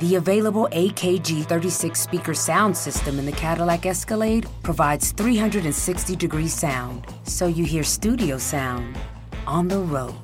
[0.00, 7.04] The available AKG 36 speaker sound system in the Cadillac Escalade provides 360 degree sound,
[7.24, 8.96] so you hear studio sound
[9.46, 10.14] on the road.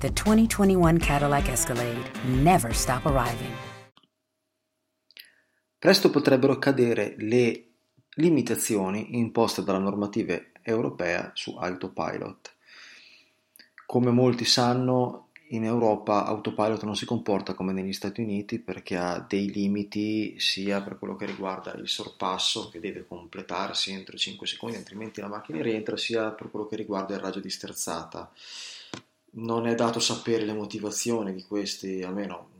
[0.00, 2.02] The 2021 Cadillac Escalade
[2.42, 3.54] never stop arriving.
[5.78, 7.64] Presto potrebbero cadere le
[8.16, 12.56] limitazioni imposte dalla normativa europea su autopilot.
[13.86, 19.24] Come molti sanno, in Europa Autopilot non si comporta come negli Stati Uniti perché ha
[19.26, 24.76] dei limiti sia per quello che riguarda il sorpasso che deve completarsi entro 5 secondi
[24.76, 28.32] altrimenti la macchina rientra sia per quello che riguarda il raggio di sterzata.
[29.38, 32.54] Non è dato sapere le motivazioni di questi, almeno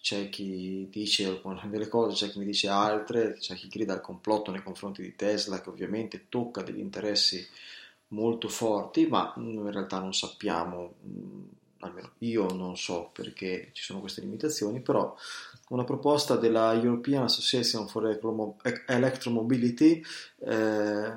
[0.00, 4.50] c'è chi dice delle cose, c'è chi ne dice altre, c'è chi grida al complotto
[4.50, 7.46] nei confronti di Tesla che ovviamente tocca degli interessi
[8.08, 10.94] molto forti, ma in realtà non sappiamo
[11.82, 15.16] almeno io non so perché ci sono queste limitazioni, però
[15.68, 18.06] una proposta della European Association for
[18.86, 20.02] Electromobility
[20.38, 21.14] eh,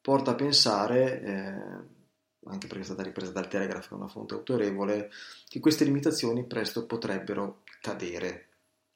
[0.00, 4.34] porta a pensare, eh, anche perché è stata ripresa dal Telegraph, che è una fonte
[4.34, 5.10] autorevole,
[5.48, 8.46] che queste limitazioni presto potrebbero cadere.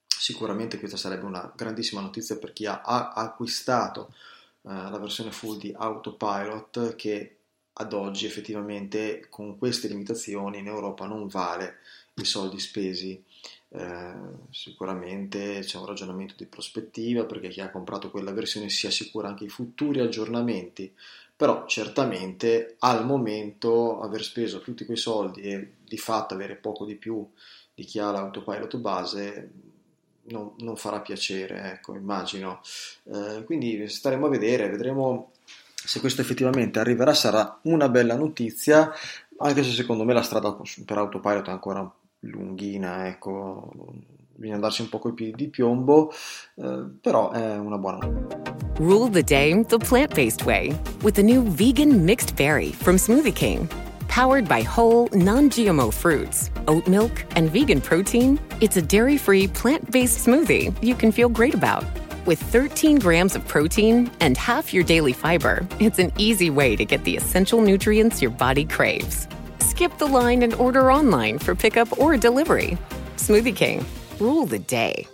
[0.06, 4.12] Sicuramente questa sarebbe una grandissima notizia per chi ha, ha acquistato
[4.62, 7.38] eh, la versione full di Autopilot che
[7.74, 11.78] ad oggi effettivamente con queste limitazioni in Europa non vale
[12.14, 13.22] i soldi spesi.
[13.68, 14.12] Eh,
[14.50, 19.44] sicuramente c'è un ragionamento di prospettiva perché chi ha comprato quella versione si assicura anche
[19.44, 20.94] i futuri aggiornamenti,
[21.36, 26.94] però certamente al momento aver speso tutti quei soldi e di fatto avere poco di
[26.94, 27.28] più
[27.74, 29.50] di chi ha l'autopilot base
[30.26, 32.60] non, non farà piacere, ecco, immagino.
[33.04, 35.32] Eh, quindi staremo a vedere, vedremo
[35.86, 38.90] se questo effettivamente arriverà sarà una bella notizia,
[39.38, 43.70] anche se secondo me la strada per autopilot è ancora lunghina, ecco,
[44.34, 46.12] bisogna andarci un po' coi piedi di piombo,
[46.56, 48.52] eh, però è una buona notizia.
[48.78, 53.68] Rule the day the plant-based way with the new vegan mixed berry from Smoothie King.
[54.08, 60.72] Powered by whole, non-GMO fruits, oat milk, and vegan protein, it's a dairy-free, plant-based smoothie
[60.80, 61.84] you can feel great about.
[62.26, 66.82] With 13 grams of protein and half your daily fiber, it's an easy way to
[66.82, 69.28] get the essential nutrients your body craves.
[69.58, 72.78] Skip the line and order online for pickup or delivery.
[73.16, 73.84] Smoothie King,
[74.18, 75.06] rule the day.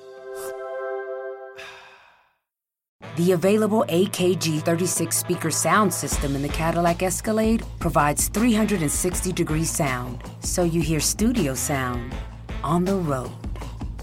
[3.16, 10.22] The available AKG 36 speaker sound system in the Cadillac Escalade provides 360 degree sound,
[10.38, 12.14] so you hear studio sound
[12.62, 13.39] on the road.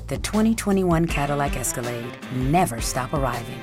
[0.08, 3.60] The 2021 Cadillac Escalade never stop arriving.